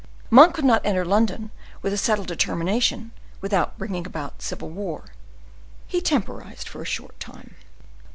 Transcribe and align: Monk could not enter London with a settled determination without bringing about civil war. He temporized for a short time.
Monk 0.31 0.55
could 0.55 0.65
not 0.65 0.83
enter 0.83 1.05
London 1.05 1.51
with 1.83 1.93
a 1.93 1.97
settled 1.99 2.25
determination 2.27 3.11
without 3.39 3.77
bringing 3.77 4.07
about 4.07 4.41
civil 4.41 4.67
war. 4.67 5.03
He 5.85 6.01
temporized 6.01 6.67
for 6.67 6.81
a 6.81 6.85
short 6.85 7.19
time. 7.19 7.53